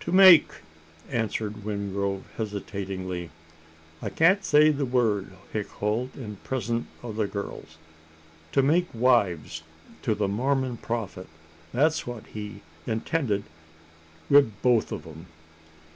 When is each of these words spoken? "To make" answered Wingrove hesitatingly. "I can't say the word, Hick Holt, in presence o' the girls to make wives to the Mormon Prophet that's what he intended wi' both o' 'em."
"To 0.00 0.12
make" 0.12 0.46
answered 1.10 1.64
Wingrove 1.64 2.24
hesitatingly. 2.36 3.30
"I 4.02 4.10
can't 4.10 4.44
say 4.44 4.68
the 4.68 4.84
word, 4.84 5.32
Hick 5.54 5.68
Holt, 5.68 6.14
in 6.16 6.36
presence 6.44 6.84
o' 7.02 7.12
the 7.12 7.26
girls 7.26 7.78
to 8.52 8.60
make 8.60 8.88
wives 8.92 9.62
to 10.02 10.14
the 10.14 10.28
Mormon 10.28 10.76
Prophet 10.76 11.28
that's 11.72 12.06
what 12.06 12.26
he 12.26 12.60
intended 12.86 13.44
wi' 14.28 14.42
both 14.60 14.92
o' 14.92 14.96
'em." 15.06 15.28